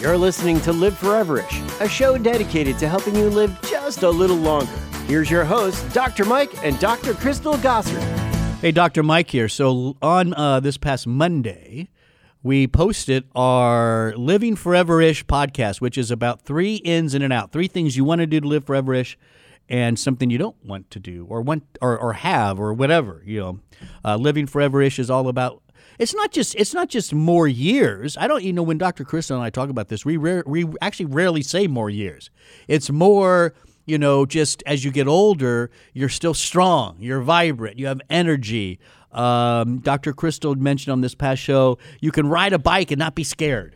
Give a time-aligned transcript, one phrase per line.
[0.00, 4.36] You're listening to Live Foreverish, a show dedicated to helping you live just a little
[4.36, 4.70] longer.
[5.08, 6.24] Here's your hosts, Dr.
[6.24, 7.14] Mike and Dr.
[7.14, 8.00] Crystal Gossard.
[8.60, 9.02] Hey, Dr.
[9.02, 9.48] Mike here.
[9.48, 11.88] So, on uh, this past Monday,
[12.44, 17.66] we posted our Living Foreverish podcast, which is about three ins and an out, three
[17.66, 19.16] things you want to do to live foreverish
[19.68, 23.38] and something you don't want to do or want or, or have or whatever you
[23.38, 23.60] know
[24.04, 25.62] uh, living foreverish is all about
[25.98, 29.36] it's not just it's not just more years i don't you know when dr Crystal
[29.36, 32.30] and i talk about this we rare, we actually rarely say more years
[32.66, 33.54] it's more
[33.86, 38.78] you know just as you get older you're still strong you're vibrant you have energy
[39.12, 43.14] um, dr crystal mentioned on this past show you can ride a bike and not
[43.14, 43.74] be scared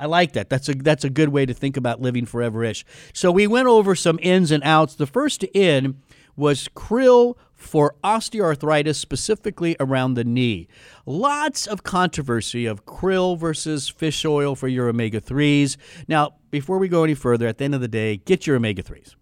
[0.00, 0.48] I like that.
[0.48, 2.84] That's a that's a good way to think about living foreverish.
[3.12, 4.94] So we went over some ins and outs.
[4.94, 6.00] The first in
[6.36, 10.66] was krill for osteoarthritis, specifically around the knee.
[11.04, 15.76] Lots of controversy of krill versus fish oil for your omega 3s.
[16.08, 18.82] Now, before we go any further, at the end of the day, get your omega
[18.82, 19.14] 3s.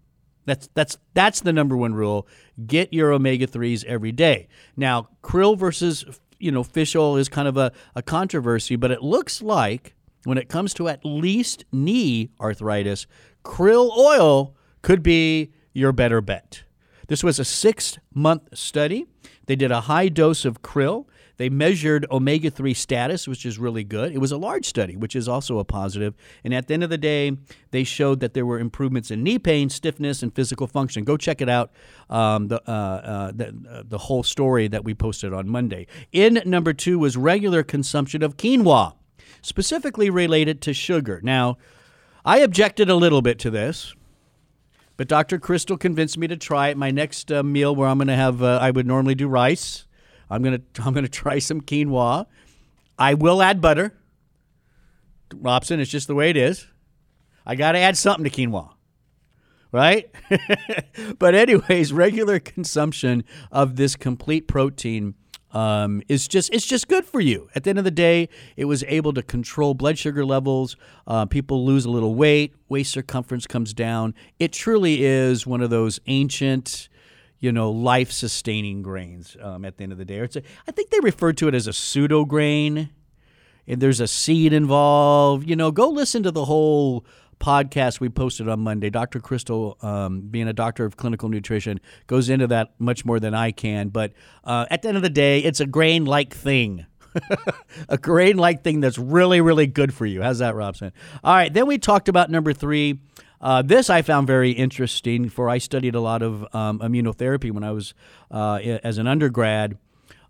[0.45, 2.27] That's that's that's the number one rule.
[2.65, 4.47] Get your omega 3s every day.
[4.75, 6.05] Now, krill versus
[6.39, 10.37] you know fish oil is kind of a, a controversy, but it looks like when
[10.37, 13.05] it comes to at least knee arthritis,
[13.43, 16.63] krill oil could be your better bet.
[17.09, 19.07] This was a six month study.
[19.47, 21.07] They did a high dose of krill.
[21.37, 24.11] They measured omega 3 status, which is really good.
[24.13, 26.13] It was a large study, which is also a positive.
[26.43, 27.35] And at the end of the day,
[27.71, 31.03] they showed that there were improvements in knee pain, stiffness, and physical function.
[31.03, 31.71] Go check it out,
[32.09, 35.87] um, the, uh, uh, the, uh, the whole story that we posted on Monday.
[36.11, 38.93] In number two was regular consumption of quinoa
[39.41, 41.21] specifically related to sugar.
[41.23, 41.57] Now,
[42.25, 43.95] I objected a little bit to this,
[44.99, 45.39] but Dr.
[45.39, 46.75] Crystal convinced me to try it.
[46.75, 49.85] My next uh, meal, where I'm going to have, uh, I would normally do rice.
[50.29, 52.25] I'm going to I'm going to try some quinoa.
[52.97, 53.97] I will add butter.
[55.33, 56.67] Robson, it's just the way it is.
[57.45, 58.71] I got to add something to quinoa
[59.71, 60.09] right?
[61.19, 65.13] but, anyways, regular consumption of this complete protein
[65.51, 67.49] um, is just it's just good for you.
[67.55, 70.75] At the end of the day, it was able to control blood sugar levels.
[71.07, 74.13] Uh, people lose a little weight, waist circumference comes down.
[74.39, 76.89] It truly is one of those ancient,
[77.39, 79.35] you know, life sustaining grains.
[79.41, 81.55] Um, at the end of the day, it's a, I think they refer to it
[81.55, 82.89] as a pseudo grain.
[83.67, 85.47] And there's a seed involved.
[85.47, 87.05] You know, go listen to the whole
[87.39, 88.89] podcast we posted on Monday.
[88.89, 89.19] Dr.
[89.19, 93.51] Crystal, um, being a doctor of clinical nutrition, goes into that much more than I
[93.51, 93.89] can.
[93.89, 94.13] But
[94.43, 96.85] uh, at the end of the day, it's a grain like thing.
[97.89, 100.21] a grain like thing that's really, really good for you.
[100.21, 100.91] How's that, Robson?
[101.23, 102.99] All right, then we talked about number three.
[103.41, 107.63] Uh, this I found very interesting, for I studied a lot of um, immunotherapy when
[107.63, 107.93] I was
[108.31, 109.77] uh, as an undergrad.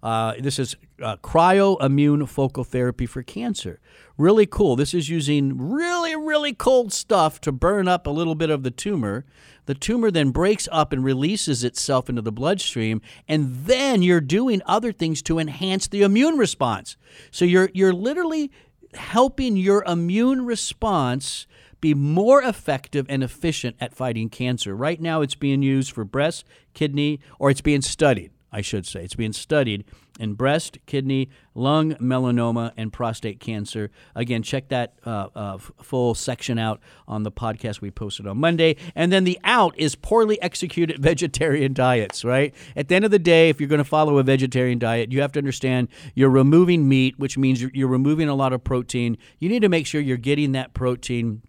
[0.01, 3.79] Uh, this is uh, cryoimmune focal therapy for cancer.
[4.17, 4.75] Really cool.
[4.75, 8.71] This is using really, really cold stuff to burn up a little bit of the
[8.71, 9.25] tumor.
[9.65, 14.61] The tumor then breaks up and releases itself into the bloodstream, and then you're doing
[14.65, 16.97] other things to enhance the immune response.
[17.29, 18.51] So you're you're literally
[18.93, 21.45] helping your immune response
[21.81, 24.75] be more effective and efficient at fighting cancer.
[24.75, 29.03] Right now, it's being used for breast, kidney, or it's being studied I should say.
[29.03, 29.85] It's being studied
[30.19, 33.89] in breast, kidney, lung, melanoma, and prostate cancer.
[34.15, 38.75] Again, check that uh, uh, full section out on the podcast we posted on Monday.
[38.95, 42.53] And then the out is poorly executed vegetarian diets, right?
[42.75, 45.21] At the end of the day, if you're going to follow a vegetarian diet, you
[45.21, 49.17] have to understand you're removing meat, which means you're removing a lot of protein.
[49.39, 51.41] You need to make sure you're getting that protein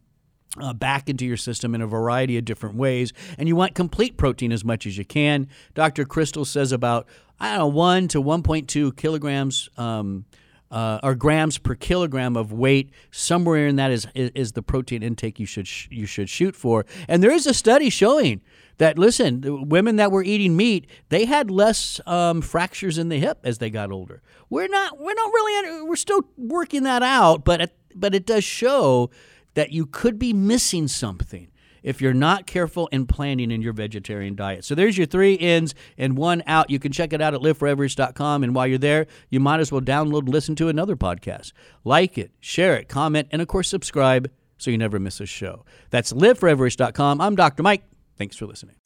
[0.59, 3.13] uh, back into your system in a variety of different ways.
[3.39, 5.49] And you want complete protein as much as you can.
[5.75, 6.05] Dr.
[6.05, 7.07] Crystal says about,
[7.39, 10.25] I don't know, 1 to 1.2 kilograms um,
[10.71, 12.91] uh, or grams per kilogram of weight.
[13.11, 16.57] Somewhere in that is, is, is the protein intake you should, sh- you should shoot
[16.57, 16.85] for.
[17.09, 18.41] And there is a study showing
[18.79, 23.39] that, listen, women that were eating meat, they had less um, fractures in the hip
[23.45, 24.23] as they got older.
[24.49, 29.11] We're not, we're not really, we're still working that out, but but it does show
[29.55, 31.49] that you could be missing something
[31.83, 34.65] if you're not careful in planning in your vegetarian diet.
[34.65, 36.71] So there's your three ins and one out.
[36.71, 38.45] You can check it out at liveforeverish.com.
[38.45, 41.53] And while you're there, you might as well download and listen to another podcast.
[41.85, 45.65] Like it, share it, comment, and of course, subscribe so you never miss a show.
[45.91, 47.21] That's liveforeverish.com.
[47.21, 47.63] I'm Dr.
[47.63, 47.85] Mike.
[48.19, 48.80] Thanks for listening.